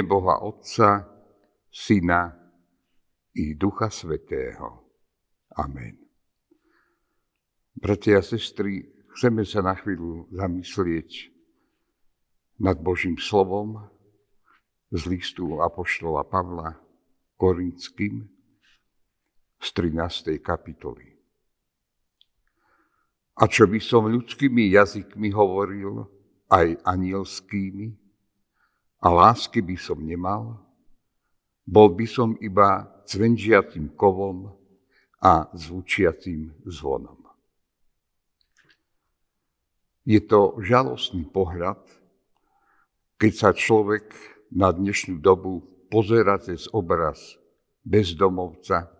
mene 0.00 0.08
Boha 0.08 0.40
Otca, 0.40 1.04
Syna 1.68 2.32
i 3.36 3.54
Ducha 3.54 3.90
Svetého. 3.90 4.96
Amen. 5.60 5.92
Bratia 7.76 8.18
a 8.18 8.24
sestry, 8.24 8.80
chceme 9.12 9.44
sa 9.44 9.60
na 9.60 9.76
chvíľu 9.76 10.24
zamyslieť 10.32 11.28
nad 12.64 12.80
Božím 12.80 13.20
slovom 13.20 13.76
z 14.88 15.04
listu 15.04 15.60
Apoštola 15.60 16.24
Pavla 16.24 16.80
Korinským 17.36 18.24
z 19.60 19.68
13. 19.76 20.40
kapitoly. 20.40 21.12
A 23.36 23.44
čo 23.48 23.68
by 23.68 23.80
som 23.84 24.08
ľudskými 24.08 24.72
jazykmi 24.72 25.28
hovoril, 25.32 26.08
aj 26.48 26.88
anielskými, 26.88 27.99
a 29.00 29.08
lásky 29.08 29.64
by 29.64 29.76
som 29.80 29.98
nemal, 30.04 30.60
bol 31.64 31.88
by 31.92 32.04
som 32.04 32.36
iba 32.44 32.84
cvenžiacím 33.08 33.96
kovom 33.96 34.52
a 35.24 35.48
zvučiacím 35.56 36.52
zvonom. 36.68 37.16
Je 40.04 40.20
to 40.20 40.56
žalostný 40.64 41.28
pohľad, 41.28 41.80
keď 43.20 43.32
sa 43.36 43.50
človek 43.52 44.10
na 44.50 44.72
dnešnú 44.72 45.20
dobu 45.20 45.60
pozera 45.92 46.40
cez 46.40 46.66
obraz 46.72 47.36
bezdomovca, 47.84 48.90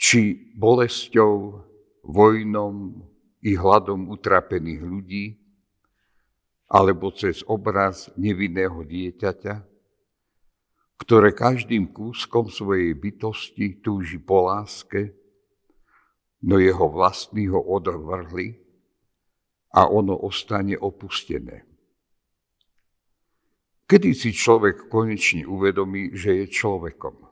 či 0.00 0.52
bolesťou, 0.56 1.60
vojnom 2.00 3.04
i 3.44 3.52
hladom 3.52 4.08
utrapených 4.08 4.80
ľudí, 4.80 5.39
alebo 6.70 7.10
cez 7.10 7.42
obraz 7.50 8.06
nevinného 8.14 8.86
dieťaťa, 8.86 9.66
ktoré 11.02 11.34
každým 11.34 11.90
kúskom 11.90 12.46
svojej 12.46 12.94
bytosti 12.94 13.82
túži 13.82 14.22
po 14.22 14.46
láske, 14.46 15.10
no 16.46 16.62
jeho 16.62 16.86
vlastní 16.86 17.50
ho 17.50 17.58
odvrhli 17.58 18.54
a 19.74 19.90
ono 19.90 20.14
ostane 20.14 20.78
opustené. 20.78 21.66
Kedy 23.90 24.14
si 24.14 24.30
človek 24.30 24.86
konečne 24.86 25.42
uvedomí, 25.50 26.14
že 26.14 26.38
je 26.38 26.46
človekom? 26.46 27.26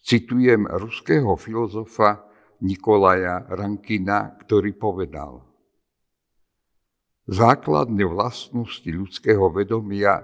Citujem 0.00 0.64
ruského 0.64 1.36
filozofa 1.36 2.24
Nikolaja 2.64 3.44
Rankina, 3.52 4.40
ktorý 4.40 4.72
povedal– 4.80 5.44
Základné 7.24 8.04
vlastnosti 8.04 8.84
ľudského 8.84 9.48
vedomia 9.48 10.20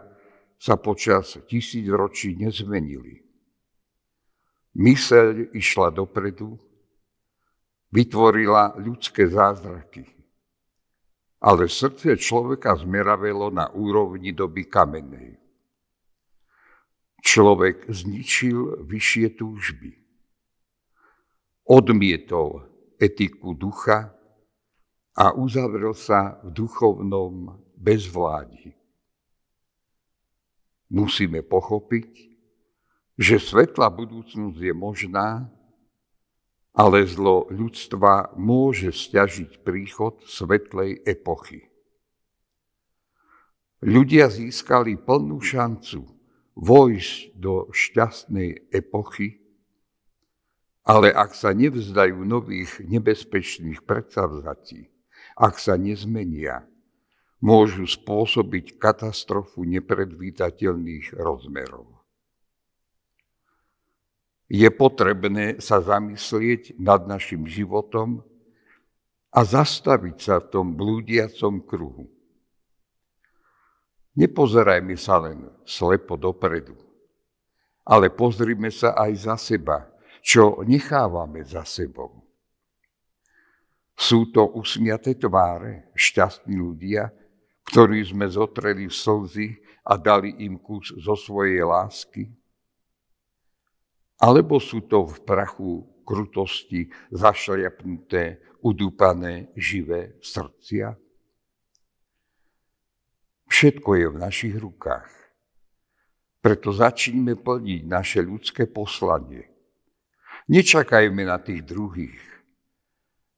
sa 0.61 0.77
počas 0.77 1.41
tisícročí 1.49 2.37
nezmenili. 2.37 3.25
Myseľ 4.77 5.57
išla 5.57 5.89
dopredu, 5.97 6.61
vytvorila 7.89 8.77
ľudské 8.77 9.25
zázraky, 9.27 10.05
ale 11.41 11.73
srdce 11.73 12.21
človeka 12.21 12.77
zmeravelo 12.77 13.49
na 13.49 13.73
úrovni 13.73 14.37
doby 14.37 14.69
kamennej. 14.69 15.41
Človek 17.25 17.89
zničil 17.89 18.85
vyššie 18.85 19.27
túžby. 19.41 19.93
Odmietol 21.65 22.69
etiku 23.01 23.57
ducha 23.57 24.20
a 25.15 25.35
uzavrel 25.35 25.95
sa 25.95 26.39
v 26.47 26.55
duchovnom 26.55 27.59
bezvládi. 27.75 28.75
Musíme 30.91 31.43
pochopiť, 31.47 32.11
že 33.21 33.37
svetlá 33.39 33.93
budúcnosť 33.93 34.59
je 34.59 34.75
možná, 34.75 35.47
ale 36.75 37.05
zlo 37.07 37.47
ľudstva 37.51 38.35
môže 38.39 38.91
stiažiť 38.95 39.63
príchod 39.63 40.19
svetlej 40.27 41.03
epochy. 41.05 41.67
Ľudia 43.81 44.29
získali 44.29 45.01
plnú 45.01 45.41
šancu 45.41 46.05
vojsť 46.53 47.17
do 47.39 47.69
šťastnej 47.73 48.73
epochy, 48.75 49.41
ale 50.85 51.13
ak 51.15 51.33
sa 51.33 51.55
nevzdajú 51.55 52.21
nových 52.25 52.83
nebezpečných 52.85 53.81
predsavzatí, 53.85 54.91
ak 55.41 55.57
sa 55.57 55.81
nezmenia, 55.81 56.69
môžu 57.41 57.89
spôsobiť 57.89 58.77
katastrofu 58.77 59.65
nepredvídateľných 59.65 61.17
rozmerov. 61.17 61.89
Je 64.53 64.69
potrebné 64.69 65.57
sa 65.65 65.81
zamyslieť 65.81 66.77
nad 66.77 67.09
našim 67.09 67.49
životom 67.49 68.21
a 69.33 69.41
zastaviť 69.41 70.17
sa 70.21 70.37
v 70.45 70.47
tom 70.53 70.67
blúdiacom 70.77 71.65
kruhu. 71.65 72.05
Nepozerajme 74.19 74.99
sa 75.01 75.23
len 75.23 75.49
slepo 75.65 76.21
dopredu, 76.21 76.77
ale 77.87 78.13
pozrime 78.13 78.69
sa 78.69 78.93
aj 78.93 79.13
za 79.17 79.37
seba, 79.41 79.89
čo 80.21 80.61
nechávame 80.67 81.41
za 81.47 81.65
sebou. 81.65 82.30
Sú 84.01 84.33
to 84.33 84.57
usmiaté 84.57 85.13
tváre, 85.21 85.93
šťastní 85.93 86.57
ľudia, 86.57 87.13
ktorí 87.69 88.01
sme 88.01 88.33
zotreli 88.33 88.89
v 88.89 88.97
slzy 88.97 89.49
a 89.85 90.01
dali 90.01 90.41
im 90.41 90.57
kus 90.57 90.97
zo 90.97 91.13
svojej 91.13 91.61
lásky? 91.61 92.33
Alebo 94.17 94.57
sú 94.57 94.89
to 94.89 95.05
v 95.05 95.21
prachu 95.21 95.85
krutosti 96.09 96.89
zašliapnuté, 97.13 98.41
udúpané, 98.65 99.53
živé 99.53 100.17
srdcia? 100.25 100.97
Všetko 103.53 103.91
je 104.01 104.07
v 104.09 104.17
našich 104.17 104.57
rukách. 104.57 105.13
Preto 106.41 106.73
začníme 106.73 107.37
plniť 107.37 107.81
naše 107.85 108.25
ľudské 108.25 108.65
poslanie. 108.65 109.45
Nečakajme 110.49 111.21
na 111.29 111.37
tých 111.37 111.69
druhých, 111.69 112.30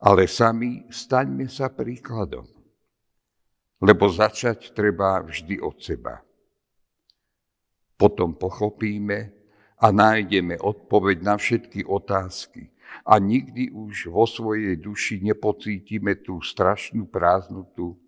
ale 0.03 0.27
sami 0.27 0.83
staňme 0.91 1.47
sa 1.47 1.71
príkladom. 1.71 2.43
Lebo 3.83 4.11
začať 4.11 4.75
treba 4.75 5.23
vždy 5.23 5.63
od 5.63 5.79
seba. 5.79 6.19
Potom 7.95 8.35
pochopíme 8.35 9.31
a 9.79 9.87
nájdeme 9.91 10.59
odpoveď 10.59 11.17
na 11.23 11.35
všetky 11.39 11.87
otázky 11.87 12.71
a 13.07 13.19
nikdy 13.19 13.71
už 13.71 14.11
vo 14.11 14.27
svojej 14.27 14.79
duši 14.79 15.23
nepocítime 15.23 16.19
tú 16.23 16.43
strašnú 16.43 17.07
prázdnotu 17.07 17.99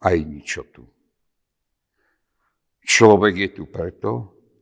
aj 0.00 0.16
ničotu. 0.20 0.84
Človek 2.80 3.34
je 3.36 3.50
tu 3.52 3.64
preto, 3.68 4.12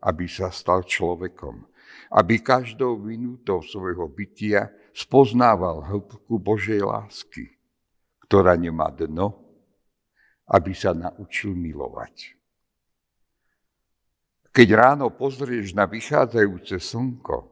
aby 0.02 0.26
sa 0.26 0.50
stal 0.50 0.82
človekom, 0.86 1.66
aby 2.14 2.42
každou 2.42 2.98
minútou 2.98 3.62
svojho 3.62 4.06
bytia 4.10 4.70
spoznával 4.94 5.84
hĺbku 5.84 6.38
Božej 6.38 6.82
lásky, 6.84 7.58
ktorá 8.28 8.56
nemá 8.58 8.92
dno, 8.92 9.36
aby 10.48 10.72
sa 10.72 10.96
naučil 10.96 11.52
milovať. 11.52 12.36
Keď 14.52 14.68
ráno 14.74 15.12
pozrieš 15.12 15.76
na 15.76 15.86
vychádzajúce 15.86 16.82
slnko, 16.82 17.46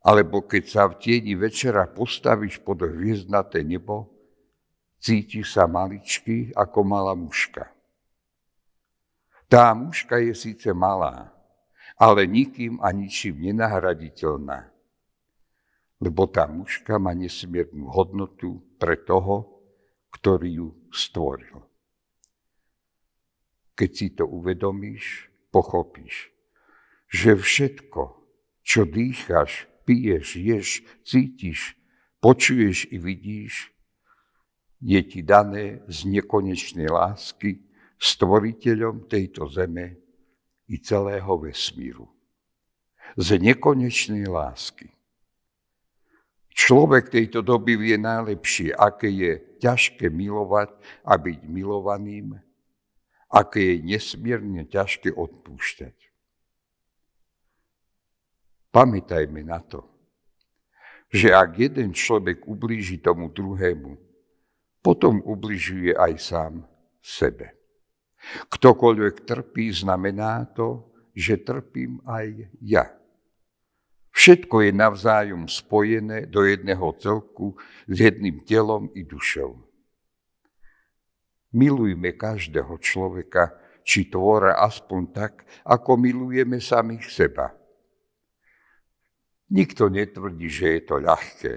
alebo 0.00 0.40
keď 0.48 0.64
sa 0.64 0.82
v 0.88 0.96
tieni 0.96 1.36
večera 1.36 1.84
postavíš 1.84 2.62
pod 2.64 2.80
hviezdnaté 2.80 3.60
nebo, 3.60 4.08
cítiš 4.96 5.52
sa 5.52 5.68
maličký 5.68 6.56
ako 6.56 6.78
malá 6.88 7.12
muška. 7.12 7.68
Tá 9.50 9.76
muška 9.76 10.22
je 10.24 10.32
síce 10.32 10.70
malá, 10.72 11.34
ale 12.00 12.24
nikým 12.24 12.80
a 12.80 12.94
ničím 12.96 13.50
nenahraditeľná 13.50 14.72
lebo 16.00 16.24
tá 16.26 16.48
muška 16.48 16.96
má 16.96 17.12
nesmiernu 17.12 17.92
hodnotu 17.92 18.64
pre 18.80 18.96
toho, 18.96 19.60
ktorý 20.10 20.50
ju 20.64 20.68
stvoril. 20.90 21.60
Keď 23.76 23.90
si 23.92 24.08
to 24.16 24.24
uvedomíš, 24.24 25.28
pochopíš, 25.52 26.32
že 27.08 27.36
všetko, 27.36 28.16
čo 28.64 28.84
dýcháš, 28.88 29.68
piješ, 29.84 30.26
ješ, 30.36 30.68
cítiš, 31.04 31.76
počuješ 32.20 32.88
i 32.92 32.96
vidíš, 32.96 33.72
je 34.80 35.00
ti 35.04 35.20
dané 35.20 35.84
z 35.88 36.08
nekonečnej 36.08 36.88
lásky 36.88 37.60
stvoriteľom 38.00 39.04
tejto 39.12 39.44
zeme 39.52 40.00
i 40.72 40.80
celého 40.80 41.36
vesmíru. 41.36 42.08
Z 43.20 43.36
nekonečnej 43.42 44.24
lásky. 44.24 44.88
Človek 46.50 47.08
tejto 47.08 47.40
doby 47.46 47.78
vie 47.78 47.96
najlepšie, 47.96 48.74
aké 48.74 49.08
je 49.10 49.32
ťažké 49.62 50.10
milovať 50.10 50.74
a 51.06 51.14
byť 51.14 51.40
milovaným, 51.46 52.36
aké 53.30 53.74
je 53.74 53.76
nesmierne 53.86 54.66
ťažké 54.66 55.14
odpúšťať. 55.14 55.94
Pamätajme 58.70 59.42
na 59.46 59.58
to, 59.62 59.82
že 61.10 61.34
ak 61.34 61.58
jeden 61.58 61.90
človek 61.90 62.46
ublíži 62.46 63.02
tomu 63.02 63.30
druhému, 63.30 63.98
potom 64.78 65.18
ubližuje 65.26 65.90
aj 65.94 66.12
sám 66.22 66.54
sebe. 67.02 67.50
Ktokoľvek 68.52 69.26
trpí, 69.26 69.74
znamená 69.74 70.46
to, 70.54 70.92
že 71.16 71.42
trpím 71.42 71.98
aj 72.06 72.46
ja. 72.62 72.86
Všetko 74.20 74.68
je 74.68 74.76
navzájom 74.76 75.48
spojené 75.48 76.28
do 76.28 76.44
jedného 76.44 76.92
celku 77.00 77.56
s 77.88 78.04
jedným 78.04 78.44
telom 78.44 78.92
i 78.92 79.00
dušou. 79.00 79.56
Milujme 81.56 82.12
každého 82.20 82.76
človeka, 82.84 83.56
či 83.80 84.12
tvora 84.12 84.60
aspoň 84.60 85.00
tak, 85.16 85.48
ako 85.64 85.96
milujeme 85.96 86.60
samých 86.60 87.08
seba. 87.08 87.56
Nikto 89.56 89.88
netvrdí, 89.88 90.52
že 90.52 90.66
je 90.76 90.80
to 90.84 91.00
ľahké, 91.00 91.54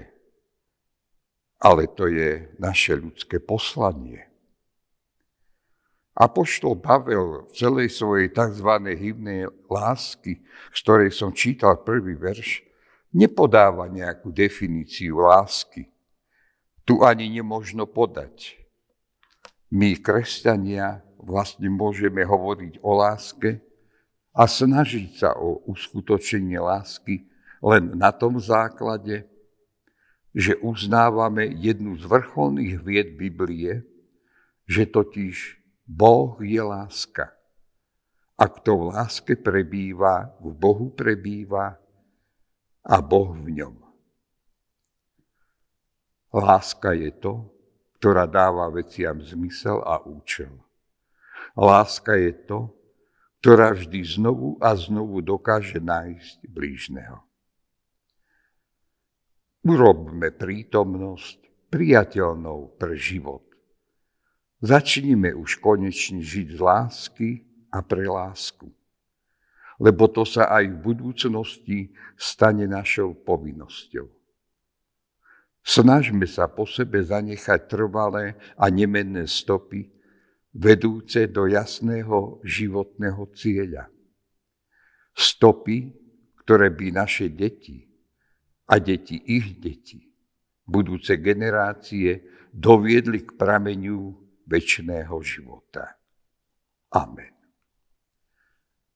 ale 1.60 1.92
to 1.92 2.08
je 2.08 2.48
naše 2.56 2.96
ľudské 2.96 3.44
poslanie. 3.44 4.33
Apoštol 6.14 6.78
Pavel 6.78 7.50
v 7.50 7.52
celej 7.58 7.90
svojej 7.90 8.30
tzv. 8.30 8.70
hymnej 8.94 9.50
lásky, 9.66 10.38
z 10.70 10.78
ktorej 10.78 11.10
som 11.10 11.34
čítal 11.34 11.82
prvý 11.82 12.14
verš, 12.14 12.62
nepodáva 13.10 13.90
nejakú 13.90 14.30
definíciu 14.30 15.26
lásky. 15.26 15.90
Tu 16.86 17.02
ani 17.02 17.26
nemožno 17.26 17.90
podať. 17.90 18.54
My, 19.74 19.98
kresťania, 19.98 21.02
vlastne 21.18 21.66
môžeme 21.66 22.22
hovoriť 22.22 22.78
o 22.78 22.94
láske 22.94 23.58
a 24.30 24.46
snažiť 24.46 25.10
sa 25.18 25.34
o 25.34 25.66
uskutočenie 25.66 26.62
lásky 26.62 27.26
len 27.58 27.96
na 27.98 28.14
tom 28.14 28.38
základe, 28.38 29.26
že 30.30 30.54
uznávame 30.62 31.50
jednu 31.58 31.98
z 31.98 32.06
vrcholných 32.06 32.78
vied 32.82 33.18
Biblie, 33.18 33.82
že 34.70 34.86
totiž 34.86 35.63
Boh 35.84 36.40
je 36.40 36.60
láska. 36.60 37.36
A 38.34 38.44
kto 38.48 38.76
v 38.76 38.84
láske 38.96 39.36
prebýva, 39.36 40.32
v 40.40 40.50
Bohu 40.56 40.90
prebýva 40.90 41.76
a 42.82 42.96
Boh 43.04 43.36
v 43.36 43.62
ňom. 43.62 43.76
Láska 46.34 46.96
je 46.98 47.14
to, 47.14 47.52
ktorá 48.00 48.26
dáva 48.26 48.66
veciam 48.74 49.22
zmysel 49.22 49.78
a 49.86 50.02
účel. 50.02 50.50
Láska 51.54 52.18
je 52.18 52.32
to, 52.48 52.74
ktorá 53.38 53.76
vždy 53.76 54.00
znovu 54.02 54.56
a 54.58 54.72
znovu 54.74 55.20
dokáže 55.20 55.78
nájsť 55.78 56.48
blížneho. 56.48 57.22
Urobme 59.68 60.32
prítomnosť 60.32 61.68
priateľnou 61.68 62.76
pre 62.80 62.96
život 62.96 63.43
Začnime 64.64 65.36
už 65.36 65.60
konečne 65.60 66.24
žiť 66.24 66.56
z 66.56 66.58
lásky 66.64 67.30
a 67.68 67.84
pre 67.84 68.08
lásku. 68.08 68.72
Lebo 69.76 70.08
to 70.08 70.24
sa 70.24 70.48
aj 70.56 70.72
v 70.72 70.76
budúcnosti 70.80 71.78
stane 72.16 72.64
našou 72.64 73.12
povinnosťou. 73.12 74.08
Snažme 75.60 76.24
sa 76.24 76.48
po 76.48 76.64
sebe 76.64 77.04
zanechať 77.04 77.60
trvalé 77.68 78.40
a 78.56 78.72
nemenné 78.72 79.28
stopy, 79.28 79.92
vedúce 80.56 81.28
do 81.28 81.44
jasného 81.44 82.40
životného 82.40 83.20
cieľa. 83.36 83.92
Stopy, 85.12 85.92
ktoré 86.40 86.72
by 86.72 87.04
naše 87.04 87.28
deti 87.28 87.84
a 88.64 88.80
deti 88.80 89.20
ich 89.28 89.60
detí, 89.60 90.08
budúce 90.64 91.20
generácie, 91.20 92.24
doviedli 92.48 93.28
k 93.28 93.36
prameniu 93.36 94.23
väčšného 94.44 95.16
života. 95.24 95.96
Amen. 96.94 97.34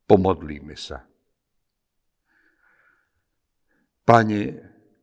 Pomodlíme 0.09 0.77
sa. 0.79 1.05
Pane, 4.09 4.41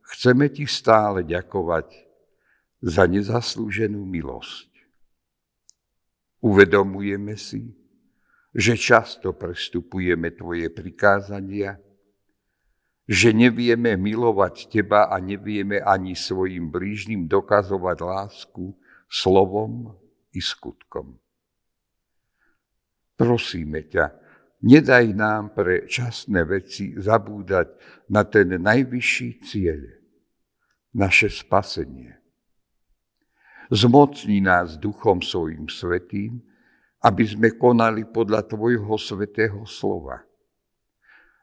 chceme 0.02 0.50
Ti 0.50 0.66
stále 0.66 1.22
ďakovať 1.22 1.94
za 2.82 3.06
nezaslúženú 3.06 4.02
milosť. 4.02 4.70
Uvedomujeme 6.42 7.38
si, 7.38 7.70
že 8.50 8.74
často 8.74 9.30
prestupujeme 9.30 10.34
Tvoje 10.34 10.70
prikázania, 10.74 11.78
že 13.06 13.30
nevieme 13.30 13.94
milovať 13.94 14.74
Teba 14.74 15.06
a 15.06 15.22
nevieme 15.22 15.78
ani 15.78 16.18
svojim 16.18 16.74
blížnym 16.74 17.30
dokazovať 17.30 17.98
lásku 18.02 18.74
slovom 19.06 19.94
i 20.36 20.40
skutkom. 20.44 21.16
Prosíme 23.16 23.88
ťa, 23.88 24.12
nedaj 24.60 25.16
nám 25.16 25.56
pre 25.56 25.88
časné 25.88 26.44
veci 26.44 26.92
zabúdať 26.92 27.68
na 28.12 28.28
ten 28.28 28.60
najvyšší 28.60 29.28
cieľ, 29.40 29.80
naše 30.92 31.32
spasenie. 31.32 32.12
Zmocni 33.72 34.38
nás 34.44 34.78
duchom 34.78 35.24
svojim 35.24 35.66
svetým, 35.66 36.38
aby 37.02 37.24
sme 37.26 37.48
konali 37.56 38.06
podľa 38.06 38.46
Tvojho 38.46 38.94
svetého 38.94 39.66
slova. 39.66 40.22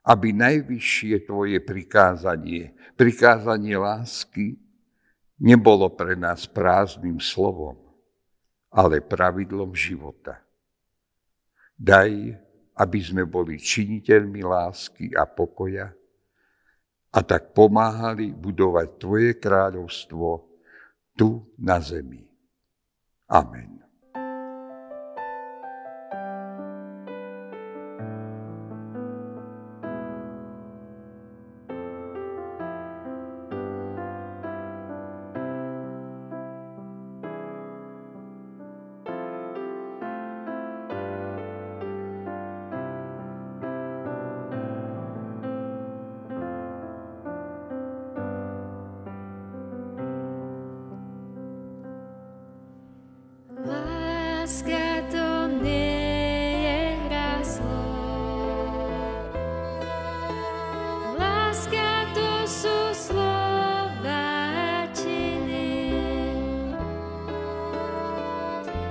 Aby 0.07 0.31
najvyššie 0.31 1.27
Tvoje 1.27 1.59
prikázanie, 1.59 2.75
prikázanie 2.95 3.75
lásky, 3.75 4.55
nebolo 5.39 5.91
pre 5.91 6.15
nás 6.15 6.47
prázdnym 6.47 7.19
slovom, 7.19 7.82
ale 8.73 9.05
pravidlom 9.05 9.77
života. 9.77 10.41
Daj, 11.77 12.09
aby 12.73 12.99
sme 12.99 13.29
boli 13.29 13.61
činiteľmi 13.61 14.41
lásky 14.41 15.13
a 15.13 15.29
pokoja 15.29 15.93
a 17.13 17.19
tak 17.21 17.53
pomáhali 17.53 18.33
budovať 18.33 18.87
Tvoje 18.97 19.31
kráľovstvo 19.37 20.27
tu 21.13 21.45
na 21.61 21.77
zemi. 21.77 22.25
Amen. 23.29 23.72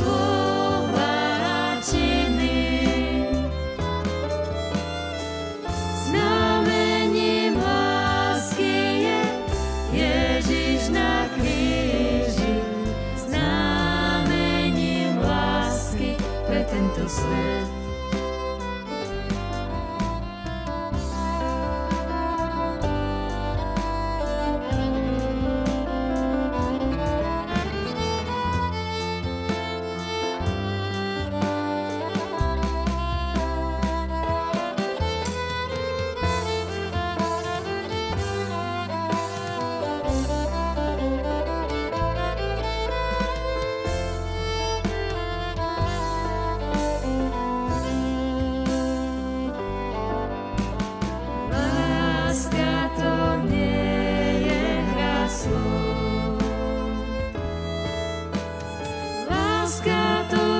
láska 0.00 0.45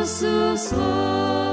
Jesus, 0.06 0.72
Lord. 0.72 1.45